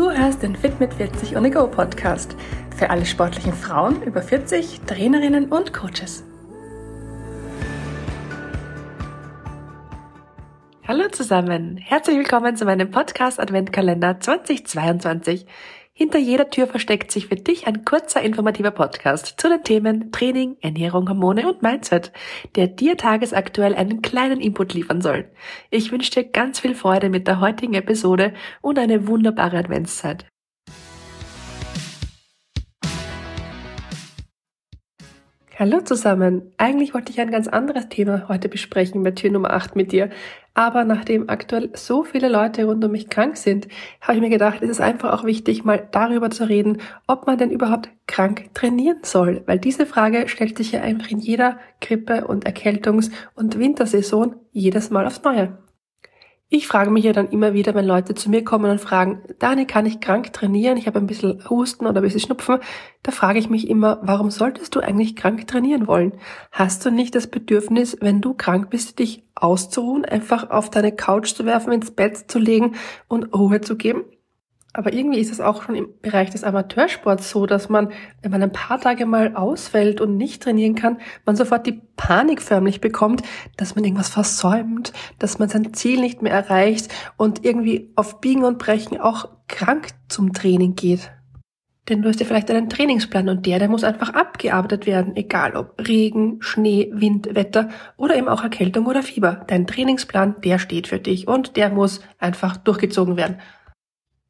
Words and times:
Du 0.00 0.10
hörst 0.10 0.42
den 0.42 0.56
Fit 0.56 0.80
mit 0.80 0.94
40 0.94 1.36
on 1.36 1.50
Go 1.50 1.66
Podcast 1.66 2.34
für 2.74 2.88
alle 2.88 3.04
sportlichen 3.04 3.52
Frauen 3.52 4.02
über 4.02 4.22
40, 4.22 4.80
Trainerinnen 4.86 5.52
und 5.52 5.74
Coaches. 5.74 6.24
Hallo 10.88 11.06
zusammen, 11.12 11.76
herzlich 11.76 12.16
willkommen 12.16 12.56
zu 12.56 12.64
meinem 12.64 12.90
Podcast 12.90 13.38
Adventkalender 13.38 14.18
2022. 14.18 15.44
Hinter 16.02 16.18
jeder 16.18 16.48
Tür 16.48 16.66
versteckt 16.66 17.12
sich 17.12 17.26
für 17.26 17.36
dich 17.36 17.66
ein 17.66 17.84
kurzer 17.84 18.22
informativer 18.22 18.70
Podcast 18.70 19.34
zu 19.36 19.50
den 19.50 19.62
Themen 19.62 20.10
Training, 20.12 20.56
Ernährung, 20.62 21.06
Hormone 21.06 21.46
und 21.46 21.60
Mindset, 21.60 22.10
der 22.56 22.68
dir 22.68 22.96
tagesaktuell 22.96 23.74
einen 23.74 24.00
kleinen 24.00 24.40
Input 24.40 24.72
liefern 24.72 25.02
soll. 25.02 25.30
Ich 25.68 25.92
wünsche 25.92 26.10
dir 26.10 26.24
ganz 26.24 26.58
viel 26.58 26.74
Freude 26.74 27.10
mit 27.10 27.26
der 27.28 27.40
heutigen 27.40 27.74
Episode 27.74 28.32
und 28.62 28.78
eine 28.78 29.08
wunderbare 29.08 29.58
Adventszeit. 29.58 30.24
Hallo 35.60 35.82
zusammen. 35.82 36.54
Eigentlich 36.56 36.94
wollte 36.94 37.12
ich 37.12 37.20
ein 37.20 37.30
ganz 37.30 37.46
anderes 37.46 37.90
Thema 37.90 38.30
heute 38.30 38.48
besprechen 38.48 39.02
bei 39.02 39.10
Tür 39.10 39.30
Nummer 39.30 39.50
8 39.50 39.76
mit 39.76 39.92
dir. 39.92 40.08
Aber 40.54 40.84
nachdem 40.84 41.28
aktuell 41.28 41.68
so 41.74 42.02
viele 42.02 42.30
Leute 42.30 42.64
rund 42.64 42.82
um 42.82 42.90
mich 42.92 43.10
krank 43.10 43.36
sind, 43.36 43.68
habe 44.00 44.14
ich 44.14 44.20
mir 44.22 44.30
gedacht, 44.30 44.62
es 44.62 44.70
ist 44.70 44.80
einfach 44.80 45.12
auch 45.12 45.24
wichtig, 45.24 45.62
mal 45.62 45.86
darüber 45.92 46.30
zu 46.30 46.48
reden, 46.48 46.78
ob 47.06 47.26
man 47.26 47.36
denn 47.36 47.50
überhaupt 47.50 47.90
krank 48.06 48.54
trainieren 48.54 49.00
soll. 49.02 49.42
Weil 49.44 49.58
diese 49.58 49.84
Frage 49.84 50.28
stellt 50.28 50.56
sich 50.56 50.72
ja 50.72 50.80
einfach 50.80 51.10
in 51.10 51.18
jeder 51.18 51.58
Grippe- 51.82 52.26
und 52.26 52.46
Erkältungs- 52.46 53.10
und 53.34 53.58
Wintersaison 53.58 54.36
jedes 54.52 54.88
Mal 54.88 55.06
aufs 55.06 55.22
Neue. 55.22 55.58
Ich 56.52 56.66
frage 56.66 56.90
mich 56.90 57.04
ja 57.04 57.12
dann 57.12 57.28
immer 57.28 57.54
wieder, 57.54 57.76
wenn 57.76 57.84
Leute 57.84 58.16
zu 58.16 58.28
mir 58.28 58.42
kommen 58.42 58.72
und 58.72 58.80
fragen, 58.80 59.22
Dani, 59.38 59.66
kann 59.66 59.86
ich 59.86 60.00
krank 60.00 60.32
trainieren? 60.32 60.76
Ich 60.78 60.88
habe 60.88 60.98
ein 60.98 61.06
bisschen 61.06 61.48
Husten 61.48 61.86
oder 61.86 62.00
ein 62.00 62.02
bisschen 62.02 62.18
Schnupfen. 62.18 62.58
Da 63.04 63.12
frage 63.12 63.38
ich 63.38 63.48
mich 63.48 63.70
immer, 63.70 64.00
warum 64.02 64.32
solltest 64.32 64.74
du 64.74 64.80
eigentlich 64.80 65.14
krank 65.14 65.46
trainieren 65.46 65.86
wollen? 65.86 66.14
Hast 66.50 66.84
du 66.84 66.90
nicht 66.90 67.14
das 67.14 67.28
Bedürfnis, 67.28 67.98
wenn 68.00 68.20
du 68.20 68.34
krank 68.34 68.68
bist, 68.68 68.98
dich 68.98 69.22
auszuruhen, 69.36 70.04
einfach 70.04 70.50
auf 70.50 70.70
deine 70.70 70.90
Couch 70.90 71.34
zu 71.34 71.44
werfen, 71.44 71.72
ins 71.72 71.92
Bett 71.92 72.16
zu 72.28 72.40
legen 72.40 72.74
und 73.06 73.32
Ruhe 73.32 73.60
zu 73.60 73.76
geben? 73.76 74.02
Aber 74.72 74.92
irgendwie 74.92 75.18
ist 75.18 75.32
es 75.32 75.40
auch 75.40 75.64
schon 75.64 75.74
im 75.74 75.88
Bereich 76.00 76.30
des 76.30 76.44
Amateursports 76.44 77.30
so, 77.30 77.46
dass 77.46 77.68
man, 77.68 77.90
wenn 78.22 78.30
man 78.30 78.42
ein 78.42 78.52
paar 78.52 78.80
Tage 78.80 79.04
mal 79.04 79.34
ausfällt 79.34 80.00
und 80.00 80.16
nicht 80.16 80.44
trainieren 80.44 80.76
kann, 80.76 80.98
man 81.26 81.34
sofort 81.34 81.66
die 81.66 81.82
Panik 81.96 82.40
förmlich 82.40 82.80
bekommt, 82.80 83.22
dass 83.56 83.74
man 83.74 83.84
irgendwas 83.84 84.10
versäumt, 84.10 84.92
dass 85.18 85.40
man 85.40 85.48
sein 85.48 85.74
Ziel 85.74 86.00
nicht 86.00 86.22
mehr 86.22 86.32
erreicht 86.32 86.92
und 87.16 87.44
irgendwie 87.44 87.90
auf 87.96 88.20
Biegen 88.20 88.44
und 88.44 88.58
Brechen 88.58 89.00
auch 89.00 89.28
krank 89.48 89.88
zum 90.08 90.32
Training 90.32 90.76
geht. 90.76 91.10
Denn 91.88 92.02
du 92.02 92.08
hast 92.08 92.20
ja 92.20 92.26
vielleicht 92.26 92.50
einen 92.52 92.70
Trainingsplan 92.70 93.28
und 93.28 93.46
der, 93.46 93.58
der 93.58 93.68
muss 93.68 93.82
einfach 93.82 94.10
abgearbeitet 94.10 94.86
werden, 94.86 95.16
egal 95.16 95.56
ob 95.56 95.74
Regen, 95.88 96.36
Schnee, 96.40 96.88
Wind, 96.94 97.34
Wetter 97.34 97.70
oder 97.96 98.14
eben 98.14 98.28
auch 98.28 98.44
Erkältung 98.44 98.86
oder 98.86 99.02
Fieber. 99.02 99.44
Dein 99.48 99.66
Trainingsplan, 99.66 100.36
der 100.44 100.60
steht 100.60 100.86
für 100.86 101.00
dich 101.00 101.26
und 101.26 101.56
der 101.56 101.70
muss 101.70 102.00
einfach 102.20 102.56
durchgezogen 102.56 103.16
werden. 103.16 103.38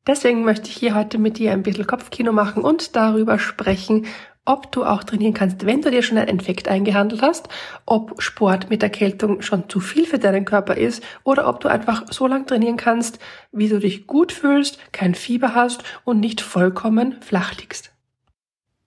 Deswegen 0.07 0.45
möchte 0.45 0.71
ich 0.71 0.77
hier 0.77 0.95
heute 0.95 1.19
mit 1.19 1.39
dir 1.39 1.53
ein 1.53 1.63
bisschen 1.63 1.87
Kopfkino 1.87 2.33
machen 2.33 2.63
und 2.63 2.97
darüber 2.97 3.39
sprechen, 3.39 4.07
ob 4.47 4.73
du 4.73 4.85
auch 4.85 5.05
trainieren 5.05 5.35
kannst, 5.35 5.67
wenn 5.67 5.83
du 5.83 5.91
dir 5.91 6.03
schon 6.03 6.19
einen 6.19 6.29
Infekt 6.29 6.67
eingehandelt 6.67 7.23
hast, 7.23 7.49
ob 7.87 8.21
Sport 8.21 8.71
mit 8.71 8.83
Erkältung 8.83 9.43
schon 9.43 9.69
zu 9.69 9.81
viel 9.81 10.07
für 10.07 10.19
deinen 10.19 10.45
Körper 10.45 10.77
ist 10.77 11.05
oder 11.23 11.47
ob 11.47 11.61
du 11.61 11.69
einfach 11.69 12.11
so 12.11 12.27
lange 12.27 12.47
trainieren 12.47 12.77
kannst, 12.77 13.19
wie 13.53 13.69
du 13.69 13.79
dich 13.79 14.07
gut 14.07 14.33
fühlst, 14.33 14.79
kein 14.93 15.15
Fieber 15.15 15.55
hast 15.55 15.85
und 16.05 16.21
nicht 16.21 16.41
vollkommen 16.41 17.21
flach 17.21 17.55
liegst. 17.59 17.93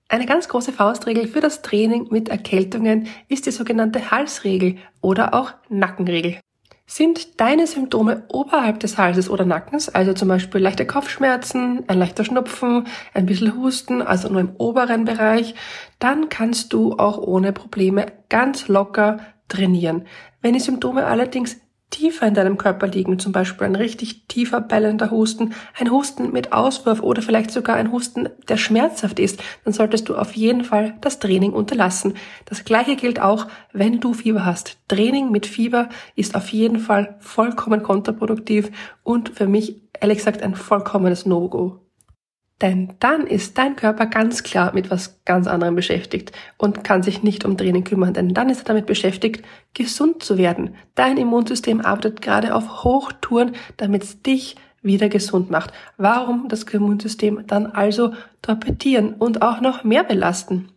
Eine 0.09 0.25
ganz 0.25 0.47
große 0.47 0.73
Faustregel 0.73 1.27
für 1.27 1.39
das 1.39 1.61
Training 1.61 2.07
mit 2.09 2.29
Erkältungen 2.29 3.07
ist 3.29 3.45
die 3.45 3.51
sogenannte 3.51 4.11
Halsregel 4.11 4.77
oder 5.01 5.33
auch 5.33 5.53
Nackenregel. 5.69 6.39
Sind 6.85 7.39
deine 7.39 7.65
Symptome 7.65 8.23
oberhalb 8.27 8.79
des 8.81 8.97
Halses 8.97 9.29
oder 9.29 9.45
Nackens, 9.45 9.89
also 9.89 10.13
zum 10.13 10.27
Beispiel 10.27 10.61
leichte 10.61 10.85
Kopfschmerzen, 10.85 11.83
ein 11.87 11.97
leichter 11.97 12.25
Schnupfen, 12.25 12.87
ein 13.13 13.25
bisschen 13.25 13.55
Husten, 13.55 14.01
also 14.01 14.29
nur 14.29 14.41
im 14.41 14.55
oberen 14.57 15.05
Bereich, 15.05 15.55
dann 15.99 16.27
kannst 16.29 16.73
du 16.73 16.93
auch 16.93 17.17
ohne 17.17 17.53
Probleme 17.53 18.07
ganz 18.29 18.67
locker 18.67 19.19
trainieren. 19.47 20.05
Wenn 20.41 20.53
die 20.53 20.59
Symptome 20.59 21.05
allerdings 21.05 21.61
tiefer 21.93 22.25
in 22.25 22.33
deinem 22.33 22.57
Körper 22.57 22.87
liegen, 22.87 23.19
zum 23.19 23.31
Beispiel 23.31 23.67
ein 23.67 23.75
richtig 23.75 24.27
tiefer 24.27 24.59
bellender 24.59 25.11
Husten, 25.11 25.53
ein 25.79 25.91
Husten 25.91 26.31
mit 26.31 26.51
Auswurf 26.51 27.01
oder 27.01 27.21
vielleicht 27.21 27.51
sogar 27.51 27.75
ein 27.75 27.91
Husten, 27.91 28.29
der 28.49 28.57
schmerzhaft 28.57 29.19
ist, 29.19 29.41
dann 29.63 29.73
solltest 29.73 30.09
du 30.09 30.15
auf 30.15 30.35
jeden 30.35 30.63
Fall 30.63 30.95
das 31.01 31.19
Training 31.19 31.53
unterlassen. 31.53 32.15
Das 32.45 32.65
gleiche 32.65 32.95
gilt 32.95 33.21
auch, 33.21 33.47
wenn 33.71 33.99
du 33.99 34.13
Fieber 34.13 34.43
hast. 34.43 34.77
Training 34.87 35.31
mit 35.31 35.45
Fieber 35.45 35.87
ist 36.15 36.35
auf 36.35 36.49
jeden 36.49 36.79
Fall 36.79 37.15
vollkommen 37.19 37.83
kontraproduktiv 37.83 38.71
und 39.03 39.29
für 39.29 39.47
mich 39.47 39.79
ehrlich 40.01 40.17
gesagt 40.17 40.41
ein 40.41 40.55
vollkommenes 40.55 41.27
No-Go. 41.27 41.82
Denn 42.61 42.93
dann 42.99 43.27
ist 43.27 43.57
dein 43.57 43.75
Körper 43.75 44.05
ganz 44.05 44.43
klar 44.43 44.73
mit 44.73 44.89
was 44.89 45.19
ganz 45.25 45.47
anderem 45.47 45.75
beschäftigt 45.75 46.31
und 46.57 46.83
kann 46.83 47.03
sich 47.03 47.23
nicht 47.23 47.45
um 47.45 47.57
Training 47.57 47.83
kümmern, 47.83 48.13
denn 48.13 48.33
dann 48.33 48.49
ist 48.49 48.59
er 48.59 48.65
damit 48.65 48.85
beschäftigt, 48.85 49.43
gesund 49.73 50.23
zu 50.23 50.37
werden. 50.37 50.75
Dein 50.95 51.17
Immunsystem 51.17 51.81
arbeitet 51.81 52.21
gerade 52.21 52.55
auf 52.55 52.83
Hochtouren, 52.83 53.55
damit 53.77 54.03
es 54.03 54.21
dich 54.21 54.55
wieder 54.81 55.09
gesund 55.09 55.49
macht. 55.49 55.73
Warum 55.97 56.47
das 56.47 56.63
Immunsystem 56.63 57.45
dann 57.47 57.65
also 57.65 58.13
torpedieren 58.41 59.13
und 59.13 59.41
auch 59.41 59.59
noch 59.59 59.83
mehr 59.83 60.03
belasten? 60.03 60.69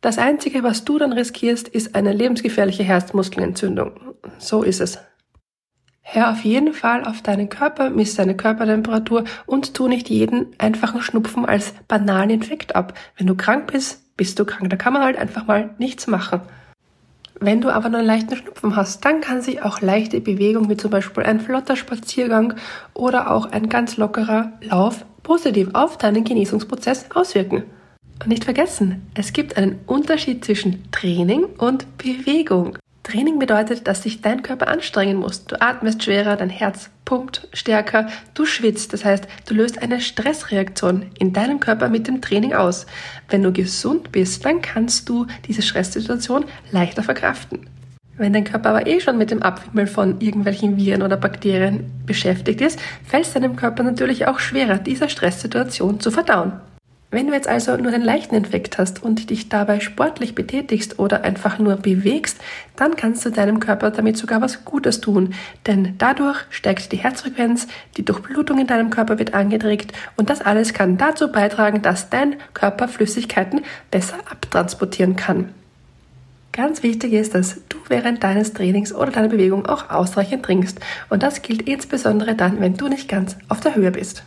Das 0.00 0.18
Einzige, 0.18 0.62
was 0.62 0.84
du 0.84 0.98
dann 0.98 1.12
riskierst, 1.12 1.68
ist 1.68 1.94
eine 1.94 2.12
lebensgefährliche 2.12 2.84
Herzmuskelentzündung. 2.84 3.92
So 4.38 4.62
ist 4.62 4.80
es. 4.80 4.98
Hör 6.08 6.30
auf 6.30 6.44
jeden 6.44 6.72
Fall 6.72 7.04
auf 7.04 7.20
deinen 7.20 7.48
Körper, 7.48 7.90
miss 7.90 8.14
deine 8.14 8.36
Körpertemperatur 8.36 9.24
und 9.44 9.74
tu 9.74 9.88
nicht 9.88 10.08
jeden 10.08 10.46
einfachen 10.56 11.02
Schnupfen 11.02 11.44
als 11.44 11.74
banalen 11.88 12.30
Infekt 12.30 12.76
ab. 12.76 12.94
Wenn 13.18 13.26
du 13.26 13.34
krank 13.34 13.72
bist, 13.72 14.16
bist 14.16 14.38
du 14.38 14.44
krank. 14.44 14.70
Da 14.70 14.76
kann 14.76 14.92
man 14.92 15.02
halt 15.02 15.18
einfach 15.18 15.48
mal 15.48 15.70
nichts 15.78 16.06
machen. 16.06 16.42
Wenn 17.40 17.60
du 17.60 17.70
aber 17.70 17.88
nur 17.88 17.98
einen 17.98 18.06
leichten 18.06 18.36
Schnupfen 18.36 18.76
hast, 18.76 19.04
dann 19.04 19.20
kann 19.20 19.42
sich 19.42 19.62
auch 19.62 19.80
leichte 19.80 20.20
Bewegung, 20.20 20.70
wie 20.70 20.76
zum 20.76 20.92
Beispiel 20.92 21.24
ein 21.24 21.40
flotter 21.40 21.74
Spaziergang 21.74 22.54
oder 22.94 23.32
auch 23.32 23.50
ein 23.50 23.68
ganz 23.68 23.96
lockerer 23.96 24.52
Lauf, 24.62 25.04
positiv 25.24 25.70
auf 25.74 25.98
deinen 25.98 26.22
Genesungsprozess 26.22 27.10
auswirken. 27.14 27.64
Und 28.22 28.28
nicht 28.28 28.44
vergessen, 28.44 29.10
es 29.14 29.32
gibt 29.32 29.56
einen 29.56 29.80
Unterschied 29.86 30.44
zwischen 30.44 30.90
Training 30.92 31.46
und 31.58 31.98
Bewegung. 31.98 32.78
Training 33.06 33.38
bedeutet, 33.38 33.86
dass 33.86 34.02
sich 34.02 34.20
dein 34.20 34.42
Körper 34.42 34.66
anstrengen 34.66 35.18
muss. 35.18 35.44
Du 35.44 35.60
atmest 35.60 36.02
schwerer, 36.02 36.34
dein 36.34 36.50
Herz 36.50 36.90
pumpt 37.04 37.46
stärker, 37.52 38.08
du 38.34 38.44
schwitzt. 38.44 38.92
Das 38.92 39.04
heißt, 39.04 39.28
du 39.46 39.54
löst 39.54 39.80
eine 39.80 40.00
Stressreaktion 40.00 41.06
in 41.16 41.32
deinem 41.32 41.60
Körper 41.60 41.88
mit 41.88 42.08
dem 42.08 42.20
Training 42.20 42.52
aus. 42.52 42.84
Wenn 43.28 43.44
du 43.44 43.52
gesund 43.52 44.10
bist, 44.10 44.44
dann 44.44 44.60
kannst 44.60 45.08
du 45.08 45.26
diese 45.46 45.62
Stresssituation 45.62 46.46
leichter 46.72 47.04
verkraften. 47.04 47.68
Wenn 48.16 48.32
dein 48.32 48.42
Körper 48.42 48.70
aber 48.70 48.88
eh 48.88 48.98
schon 48.98 49.18
mit 49.18 49.30
dem 49.30 49.40
Abwimmeln 49.40 49.86
von 49.86 50.20
irgendwelchen 50.20 50.76
Viren 50.76 51.02
oder 51.02 51.16
Bakterien 51.16 51.88
beschäftigt 52.06 52.60
ist, 52.60 52.80
fällt 53.04 53.26
es 53.26 53.34
deinem 53.34 53.54
Körper 53.54 53.84
natürlich 53.84 54.26
auch 54.26 54.40
schwerer, 54.40 54.78
diese 54.78 55.08
Stresssituation 55.08 56.00
zu 56.00 56.10
verdauen. 56.10 56.54
Wenn 57.16 57.28
du 57.28 57.32
jetzt 57.32 57.48
also 57.48 57.78
nur 57.78 57.94
einen 57.94 58.04
leichten 58.04 58.34
Infekt 58.34 58.76
hast 58.76 59.02
und 59.02 59.30
dich 59.30 59.48
dabei 59.48 59.80
sportlich 59.80 60.34
betätigst 60.34 60.98
oder 60.98 61.24
einfach 61.24 61.58
nur 61.58 61.76
bewegst, 61.76 62.38
dann 62.76 62.94
kannst 62.94 63.24
du 63.24 63.30
deinem 63.30 63.58
Körper 63.58 63.90
damit 63.90 64.18
sogar 64.18 64.42
was 64.42 64.66
Gutes 64.66 65.00
tun, 65.00 65.32
denn 65.66 65.94
dadurch 65.96 66.44
steigt 66.50 66.92
die 66.92 66.98
Herzfrequenz, 66.98 67.68
die 67.96 68.04
Durchblutung 68.04 68.58
in 68.58 68.66
deinem 68.66 68.90
Körper 68.90 69.18
wird 69.18 69.32
angeregt 69.32 69.94
und 70.18 70.28
das 70.28 70.42
alles 70.42 70.74
kann 70.74 70.98
dazu 70.98 71.32
beitragen, 71.32 71.80
dass 71.80 72.10
dein 72.10 72.36
Körper 72.52 72.86
Flüssigkeiten 72.86 73.62
besser 73.90 74.18
abtransportieren 74.30 75.16
kann. 75.16 75.54
Ganz 76.52 76.82
wichtig 76.82 77.14
ist, 77.14 77.34
dass 77.34 77.62
du 77.70 77.78
während 77.88 78.24
deines 78.24 78.52
Trainings 78.52 78.94
oder 78.94 79.10
deiner 79.10 79.28
Bewegung 79.28 79.64
auch 79.64 79.88
ausreichend 79.88 80.44
trinkst 80.44 80.80
und 81.08 81.22
das 81.22 81.40
gilt 81.40 81.62
insbesondere 81.62 82.34
dann, 82.34 82.60
wenn 82.60 82.76
du 82.76 82.88
nicht 82.88 83.08
ganz 83.08 83.38
auf 83.48 83.60
der 83.60 83.74
Höhe 83.74 83.90
bist. 83.90 84.22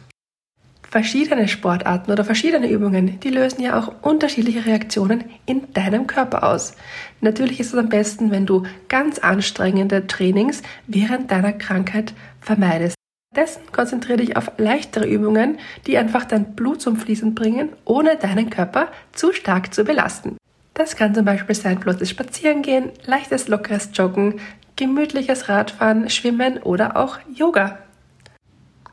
Verschiedene 0.91 1.47
Sportarten 1.47 2.11
oder 2.11 2.25
verschiedene 2.25 2.67
Übungen, 2.67 3.19
die 3.19 3.29
lösen 3.29 3.61
ja 3.61 3.77
auch 3.77 3.93
unterschiedliche 4.01 4.65
Reaktionen 4.65 5.23
in 5.45 5.71
deinem 5.73 6.07
Körper 6.07 6.43
aus. 6.43 6.73
Natürlich 7.21 7.59
ist 7.59 7.73
es 7.73 7.79
am 7.79 7.89
besten, 7.89 8.31
wenn 8.31 8.47
du 8.47 8.63
ganz 8.87 9.19
anstrengende 9.19 10.07
Trainings 10.07 10.63
während 10.87 11.29
deiner 11.29 11.53
Krankheit 11.53 12.13
vermeidest. 12.41 12.95
Stattdessen 13.31 13.71
konzentriere 13.71 14.17
dich 14.17 14.35
auf 14.35 14.51
leichtere 14.57 15.05
Übungen, 15.05 15.59
die 15.85 15.99
einfach 15.99 16.25
dein 16.25 16.55
Blut 16.55 16.81
zum 16.81 16.97
Fließen 16.97 17.35
bringen, 17.35 17.69
ohne 17.85 18.15
deinen 18.15 18.49
Körper 18.49 18.87
zu 19.13 19.31
stark 19.31 19.71
zu 19.71 19.83
belasten. 19.83 20.37
Das 20.73 20.95
kann 20.95 21.13
zum 21.13 21.25
Beispiel 21.25 21.53
sein 21.53 21.79
bloßes 21.79 22.09
Spazierengehen, 22.09 22.89
leichtes 23.05 23.47
lockeres 23.47 23.91
Joggen, 23.93 24.39
gemütliches 24.75 25.49
Radfahren, 25.49 26.09
Schwimmen 26.09 26.57
oder 26.57 26.97
auch 26.97 27.19
Yoga. 27.31 27.77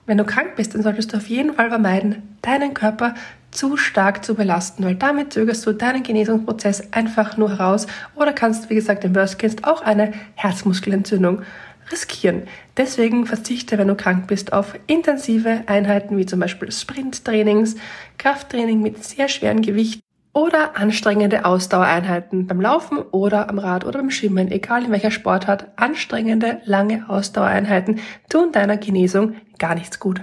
Wenn 0.06 0.18
du 0.18 0.24
krank 0.24 0.54
bist, 0.56 0.74
dann 0.74 0.82
solltest 0.82 1.12
du 1.12 1.16
auf 1.16 1.26
jeden 1.26 1.54
Fall 1.54 1.68
vermeiden, 1.68 2.36
deinen 2.40 2.74
Körper 2.74 3.14
zu 3.50 3.76
stark 3.76 4.24
zu 4.24 4.36
belasten, 4.36 4.84
weil 4.84 4.94
damit 4.94 5.32
zögerst 5.32 5.66
du 5.66 5.72
deinen 5.72 6.04
Genesungsprozess 6.04 6.92
einfach 6.92 7.36
nur 7.36 7.50
heraus 7.50 7.86
oder 8.14 8.32
kannst, 8.32 8.70
wie 8.70 8.76
gesagt, 8.76 9.04
im 9.04 9.16
Worst 9.16 9.38
Case 9.38 9.56
auch 9.62 9.82
eine 9.82 10.12
Herzmuskelentzündung 10.36 11.42
riskieren. 11.90 12.42
Deswegen 12.76 13.26
verzichte, 13.26 13.78
wenn 13.78 13.88
du 13.88 13.96
krank 13.96 14.28
bist, 14.28 14.52
auf 14.52 14.78
intensive 14.86 15.62
Einheiten 15.66 16.16
wie 16.16 16.26
zum 16.26 16.40
Beispiel 16.40 16.70
Sprinttrainings, 16.70 17.76
Krafttraining 18.18 18.80
mit 18.80 19.02
sehr 19.02 19.28
schweren 19.28 19.62
Gewichten 19.62 20.05
oder 20.36 20.76
anstrengende 20.76 21.46
Ausdauereinheiten 21.46 22.46
beim 22.46 22.60
Laufen 22.60 22.98
oder 22.98 23.48
am 23.48 23.58
Rad 23.58 23.86
oder 23.86 24.00
beim 24.00 24.10
Schwimmen, 24.10 24.50
egal 24.50 24.84
in 24.84 24.90
welcher 24.90 25.10
Sportart, 25.10 25.68
anstrengende, 25.76 26.60
lange 26.66 27.08
Ausdauereinheiten 27.08 28.00
tun 28.28 28.52
deiner 28.52 28.76
Genesung 28.76 29.36
gar 29.58 29.74
nichts 29.74 29.98
gut. 29.98 30.20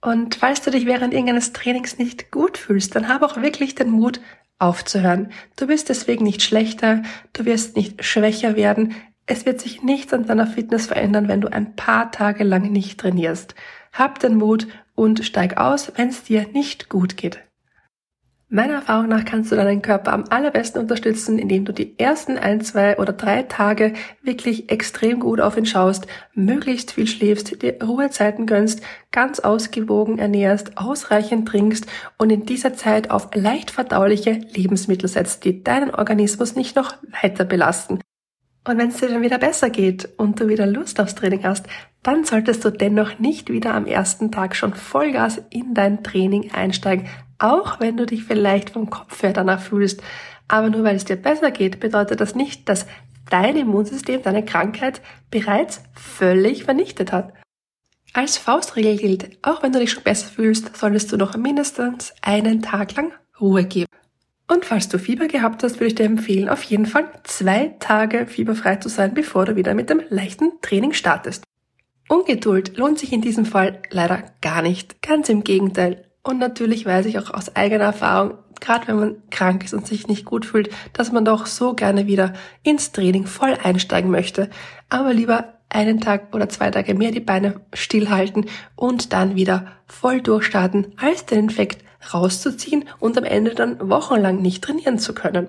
Und 0.00 0.36
falls 0.36 0.62
du 0.62 0.70
dich 0.70 0.86
während 0.86 1.12
irgendeines 1.12 1.52
Trainings 1.52 1.98
nicht 1.98 2.30
gut 2.30 2.56
fühlst, 2.56 2.96
dann 2.96 3.08
habe 3.08 3.26
auch 3.26 3.36
wirklich 3.36 3.74
den 3.74 3.90
Mut 3.90 4.22
aufzuhören. 4.58 5.30
Du 5.56 5.66
bist 5.66 5.90
deswegen 5.90 6.24
nicht 6.24 6.42
schlechter, 6.42 7.02
du 7.34 7.44
wirst 7.44 7.76
nicht 7.76 8.02
schwächer 8.06 8.56
werden. 8.56 8.94
Es 9.26 9.44
wird 9.44 9.60
sich 9.60 9.82
nichts 9.82 10.14
an 10.14 10.24
deiner 10.24 10.46
Fitness 10.46 10.86
verändern, 10.86 11.28
wenn 11.28 11.42
du 11.42 11.52
ein 11.52 11.76
paar 11.76 12.10
Tage 12.10 12.42
lang 12.42 12.72
nicht 12.72 12.98
trainierst. 12.98 13.54
Hab 13.92 14.18
den 14.18 14.36
Mut 14.36 14.66
und 14.94 15.26
steig 15.26 15.58
aus, 15.58 15.92
wenn 15.96 16.08
es 16.08 16.22
dir 16.22 16.46
nicht 16.54 16.88
gut 16.88 17.18
geht. 17.18 17.45
Meiner 18.48 18.74
Erfahrung 18.74 19.08
nach 19.08 19.24
kannst 19.24 19.50
du 19.50 19.56
deinen 19.56 19.82
Körper 19.82 20.12
am 20.12 20.22
allerbesten 20.30 20.80
unterstützen, 20.80 21.36
indem 21.36 21.64
du 21.64 21.72
die 21.72 21.98
ersten 21.98 22.38
ein, 22.38 22.60
zwei 22.60 22.96
oder 22.96 23.12
drei 23.12 23.42
Tage 23.42 23.94
wirklich 24.22 24.70
extrem 24.70 25.18
gut 25.18 25.40
auf 25.40 25.56
ihn 25.56 25.66
schaust, 25.66 26.06
möglichst 26.32 26.92
viel 26.92 27.08
schläfst, 27.08 27.60
dir 27.60 27.82
Ruhezeiten 27.82 28.46
gönnst, 28.46 28.82
ganz 29.10 29.40
ausgewogen 29.40 30.20
ernährst, 30.20 30.78
ausreichend 30.78 31.48
trinkst 31.48 31.86
und 32.18 32.30
in 32.30 32.46
dieser 32.46 32.74
Zeit 32.74 33.10
auf 33.10 33.30
leicht 33.34 33.72
verdauliche 33.72 34.38
Lebensmittel 34.54 35.08
setzt, 35.08 35.44
die 35.44 35.64
deinen 35.64 35.92
Organismus 35.92 36.54
nicht 36.54 36.76
noch 36.76 36.94
weiter 37.20 37.44
belasten. 37.44 37.98
Und 38.68 38.78
wenn 38.78 38.88
es 38.88 38.98
dir 38.98 39.08
dann 39.08 39.22
wieder 39.22 39.38
besser 39.38 39.70
geht 39.70 40.08
und 40.18 40.40
du 40.40 40.48
wieder 40.48 40.66
Lust 40.66 41.00
aufs 41.00 41.16
Training 41.16 41.42
hast, 41.44 41.66
dann 42.04 42.24
solltest 42.24 42.64
du 42.64 42.70
dennoch 42.70 43.18
nicht 43.18 43.50
wieder 43.50 43.74
am 43.74 43.86
ersten 43.86 44.30
Tag 44.30 44.54
schon 44.54 44.74
Vollgas 44.74 45.42
in 45.50 45.74
dein 45.74 46.04
Training 46.04 46.52
einsteigen, 46.52 47.08
auch 47.38 47.80
wenn 47.80 47.96
du 47.96 48.06
dich 48.06 48.24
vielleicht 48.24 48.70
vom 48.70 48.90
Kopf 48.90 49.22
her 49.22 49.32
danach 49.32 49.60
fühlst. 49.60 50.02
Aber 50.48 50.70
nur 50.70 50.84
weil 50.84 50.96
es 50.96 51.04
dir 51.04 51.16
besser 51.16 51.50
geht, 51.50 51.80
bedeutet 51.80 52.20
das 52.20 52.34
nicht, 52.34 52.68
dass 52.68 52.86
dein 53.30 53.56
Immunsystem 53.56 54.22
deine 54.22 54.44
Krankheit 54.44 55.00
bereits 55.30 55.82
völlig 55.94 56.64
vernichtet 56.64 57.12
hat. 57.12 57.32
Als 58.12 58.38
Faustregel 58.38 58.96
gilt, 58.96 59.38
auch 59.42 59.62
wenn 59.62 59.72
du 59.72 59.78
dich 59.78 59.90
schon 59.90 60.04
besser 60.04 60.28
fühlst, 60.28 60.76
solltest 60.76 61.12
du 61.12 61.16
noch 61.16 61.36
mindestens 61.36 62.14
einen 62.22 62.62
Tag 62.62 62.94
lang 62.96 63.12
Ruhe 63.40 63.64
geben. 63.64 63.90
Und 64.48 64.64
falls 64.64 64.88
du 64.88 64.98
Fieber 64.98 65.26
gehabt 65.26 65.62
hast, 65.64 65.74
würde 65.74 65.86
ich 65.86 65.94
dir 65.96 66.04
empfehlen, 66.04 66.48
auf 66.48 66.62
jeden 66.62 66.86
Fall 66.86 67.10
zwei 67.24 67.74
Tage 67.80 68.26
fieberfrei 68.26 68.76
zu 68.76 68.88
sein, 68.88 69.12
bevor 69.12 69.44
du 69.44 69.56
wieder 69.56 69.74
mit 69.74 69.90
dem 69.90 70.02
leichten 70.08 70.52
Training 70.62 70.92
startest. 70.92 71.42
Ungeduld 72.08 72.76
lohnt 72.76 73.00
sich 73.00 73.12
in 73.12 73.20
diesem 73.20 73.44
Fall 73.44 73.82
leider 73.90 74.22
gar 74.40 74.62
nicht. 74.62 75.02
Ganz 75.02 75.28
im 75.28 75.42
Gegenteil. 75.42 76.04
Und 76.26 76.38
natürlich 76.38 76.84
weiß 76.84 77.06
ich 77.06 77.20
auch 77.20 77.30
aus 77.30 77.54
eigener 77.54 77.84
Erfahrung, 77.84 78.34
gerade 78.60 78.88
wenn 78.88 78.98
man 78.98 79.16
krank 79.30 79.62
ist 79.64 79.74
und 79.74 79.86
sich 79.86 80.08
nicht 80.08 80.24
gut 80.24 80.44
fühlt, 80.44 80.70
dass 80.92 81.12
man 81.12 81.24
doch 81.24 81.46
so 81.46 81.74
gerne 81.74 82.08
wieder 82.08 82.32
ins 82.64 82.90
Training 82.90 83.26
voll 83.26 83.56
einsteigen 83.62 84.10
möchte. 84.10 84.50
Aber 84.88 85.14
lieber 85.14 85.54
einen 85.68 86.00
Tag 86.00 86.34
oder 86.34 86.48
zwei 86.48 86.72
Tage 86.72 86.94
mehr 86.94 87.12
die 87.12 87.20
Beine 87.20 87.60
stillhalten 87.72 88.46
und 88.74 89.12
dann 89.12 89.36
wieder 89.36 89.66
voll 89.86 90.20
durchstarten, 90.20 90.94
als 90.96 91.26
den 91.26 91.44
Infekt 91.44 91.84
rauszuziehen 92.12 92.86
und 92.98 93.16
am 93.16 93.24
Ende 93.24 93.54
dann 93.54 93.88
wochenlang 93.88 94.42
nicht 94.42 94.64
trainieren 94.64 94.98
zu 94.98 95.14
können. 95.14 95.46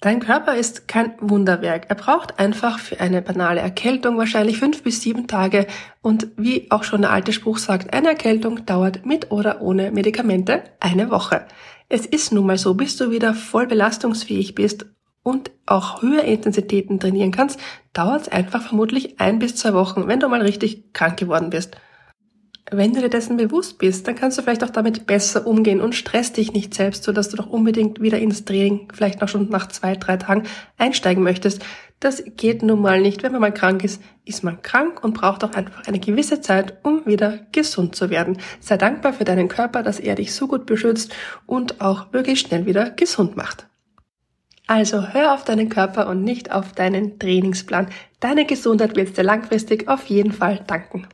Dein 0.00 0.20
Körper 0.20 0.54
ist 0.54 0.86
kein 0.86 1.14
Wunderwerk. 1.20 1.86
Er 1.88 1.96
braucht 1.96 2.38
einfach 2.38 2.78
für 2.78 3.00
eine 3.00 3.20
banale 3.20 3.60
Erkältung 3.60 4.16
wahrscheinlich 4.16 4.58
fünf 4.58 4.84
bis 4.84 5.02
sieben 5.02 5.26
Tage. 5.26 5.66
Und 6.02 6.28
wie 6.36 6.70
auch 6.70 6.84
schon 6.84 7.02
der 7.02 7.10
alte 7.10 7.32
Spruch 7.32 7.58
sagt, 7.58 7.92
eine 7.92 8.10
Erkältung 8.10 8.64
dauert 8.64 9.04
mit 9.04 9.32
oder 9.32 9.60
ohne 9.60 9.90
Medikamente 9.90 10.62
eine 10.78 11.10
Woche. 11.10 11.46
Es 11.88 12.06
ist 12.06 12.32
nun 12.32 12.46
mal 12.46 12.58
so, 12.58 12.74
bis 12.74 12.96
du 12.96 13.10
wieder 13.10 13.34
voll 13.34 13.66
belastungsfähig 13.66 14.54
bist 14.54 14.86
und 15.24 15.50
auch 15.66 16.00
höhere 16.00 16.26
Intensitäten 16.26 17.00
trainieren 17.00 17.32
kannst, 17.32 17.58
dauert 17.92 18.22
es 18.22 18.28
einfach 18.28 18.62
vermutlich 18.62 19.18
ein 19.18 19.40
bis 19.40 19.56
zwei 19.56 19.74
Wochen, 19.74 20.06
wenn 20.06 20.20
du 20.20 20.28
mal 20.28 20.42
richtig 20.42 20.92
krank 20.92 21.18
geworden 21.18 21.50
bist. 21.50 21.76
Wenn 22.70 22.92
du 22.92 23.00
dir 23.00 23.08
dessen 23.08 23.38
bewusst 23.38 23.78
bist, 23.78 24.06
dann 24.06 24.14
kannst 24.14 24.36
du 24.36 24.42
vielleicht 24.42 24.62
auch 24.62 24.70
damit 24.70 25.06
besser 25.06 25.46
umgehen 25.46 25.80
und 25.80 25.94
stress 25.94 26.32
dich 26.32 26.52
nicht 26.52 26.74
selbst, 26.74 27.02
so 27.02 27.12
dass 27.12 27.30
du 27.30 27.36
doch 27.36 27.46
unbedingt 27.46 28.00
wieder 28.02 28.18
ins 28.18 28.44
Training, 28.44 28.88
vielleicht 28.92 29.22
noch 29.22 29.28
schon 29.28 29.48
nach 29.48 29.68
zwei, 29.68 29.96
drei 29.96 30.18
Tagen 30.18 30.42
einsteigen 30.76 31.22
möchtest. 31.22 31.64
Das 31.98 32.22
geht 32.36 32.62
nun 32.62 32.82
mal 32.82 33.00
nicht. 33.00 33.22
Wenn 33.22 33.32
man 33.32 33.40
mal 33.40 33.54
krank 33.54 33.84
ist, 33.84 34.02
ist 34.24 34.44
man 34.44 34.60
krank 34.60 35.02
und 35.02 35.14
braucht 35.14 35.42
auch 35.44 35.52
einfach 35.52 35.86
eine 35.86 35.98
gewisse 35.98 36.42
Zeit, 36.42 36.78
um 36.84 37.06
wieder 37.06 37.38
gesund 37.52 37.96
zu 37.96 38.10
werden. 38.10 38.38
Sei 38.60 38.76
dankbar 38.76 39.14
für 39.14 39.24
deinen 39.24 39.48
Körper, 39.48 39.82
dass 39.82 39.98
er 39.98 40.14
dich 40.14 40.34
so 40.34 40.46
gut 40.46 40.66
beschützt 40.66 41.14
und 41.46 41.80
auch 41.80 42.12
wirklich 42.12 42.40
schnell 42.40 42.66
wieder 42.66 42.90
gesund 42.90 43.36
macht. 43.36 43.66
Also 44.66 45.08
hör 45.08 45.32
auf 45.32 45.44
deinen 45.44 45.70
Körper 45.70 46.08
und 46.08 46.22
nicht 46.22 46.52
auf 46.52 46.72
deinen 46.72 47.18
Trainingsplan. 47.18 47.88
Deine 48.20 48.44
Gesundheit 48.44 48.94
wird 48.94 49.16
dir 49.16 49.22
langfristig 49.22 49.88
auf 49.88 50.06
jeden 50.06 50.32
Fall 50.32 50.62
danken. 50.66 51.06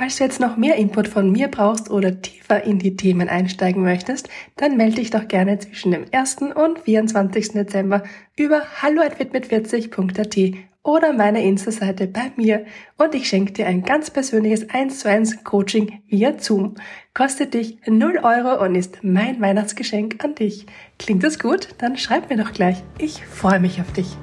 Falls 0.00 0.16
du 0.16 0.24
jetzt 0.24 0.40
noch 0.40 0.56
mehr 0.56 0.76
Input 0.76 1.08
von 1.08 1.30
mir 1.30 1.48
brauchst 1.48 1.90
oder 1.90 2.22
tiefer 2.22 2.64
in 2.64 2.78
die 2.78 2.96
Themen 2.96 3.28
einsteigen 3.28 3.82
möchtest, 3.82 4.30
dann 4.56 4.78
melde 4.78 4.96
dich 4.96 5.10
doch 5.10 5.28
gerne 5.28 5.58
zwischen 5.58 5.92
dem 5.92 6.06
1. 6.10 6.38
und 6.54 6.78
24. 6.78 7.52
Dezember 7.52 8.02
über 8.34 8.62
hallo@fitmit40.at 8.80 10.54
oder 10.82 11.12
meiner 11.12 11.40
Insta-Seite 11.40 12.06
bei 12.06 12.32
mir 12.36 12.64
und 12.96 13.14
ich 13.14 13.28
schenke 13.28 13.52
dir 13.52 13.66
ein 13.66 13.82
ganz 13.82 14.08
persönliches 14.08 14.70
1 14.70 15.00
zu 15.00 15.10
1 15.10 15.44
Coaching 15.44 16.00
via 16.08 16.32
Zoom. 16.38 16.76
Kostet 17.12 17.52
dich 17.52 17.76
0 17.86 18.20
Euro 18.22 18.64
und 18.64 18.76
ist 18.76 19.04
mein 19.04 19.38
Weihnachtsgeschenk 19.42 20.24
an 20.24 20.34
dich. 20.34 20.64
Klingt 20.98 21.24
das 21.24 21.38
gut? 21.38 21.74
Dann 21.76 21.98
schreib 21.98 22.30
mir 22.30 22.38
doch 22.38 22.54
gleich. 22.54 22.82
Ich 22.96 23.26
freue 23.26 23.60
mich 23.60 23.82
auf 23.82 23.92
dich. 23.92 24.16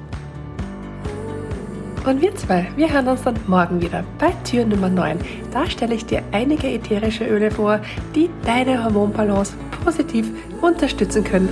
Und 2.08 2.22
wir 2.22 2.34
zwei, 2.36 2.66
wir 2.74 2.90
hören 2.90 3.06
uns 3.06 3.22
dann 3.22 3.34
morgen 3.46 3.82
wieder 3.82 4.02
bei 4.18 4.30
Tür 4.42 4.64
Nummer 4.64 4.88
9. 4.88 5.18
Da 5.50 5.68
stelle 5.68 5.94
ich 5.94 6.06
dir 6.06 6.22
einige 6.32 6.66
ätherische 6.66 7.26
Öle 7.26 7.50
vor, 7.50 7.80
die 8.14 8.30
deine 8.46 8.82
Hormonbalance 8.82 9.52
positiv 9.84 10.26
unterstützen 10.62 11.22
können. 11.22 11.50